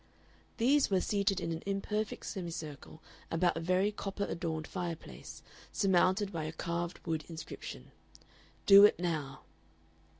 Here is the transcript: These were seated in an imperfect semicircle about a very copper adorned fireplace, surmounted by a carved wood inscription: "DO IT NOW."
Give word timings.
These 0.57 0.89
were 0.89 0.99
seated 0.99 1.39
in 1.39 1.51
an 1.51 1.61
imperfect 1.63 2.25
semicircle 2.25 3.03
about 3.29 3.55
a 3.55 3.59
very 3.59 3.91
copper 3.91 4.23
adorned 4.23 4.65
fireplace, 4.65 5.43
surmounted 5.71 6.31
by 6.31 6.45
a 6.45 6.51
carved 6.51 6.97
wood 7.05 7.23
inscription: 7.29 7.91
"DO 8.65 8.83
IT 8.85 8.97
NOW." 8.97 9.41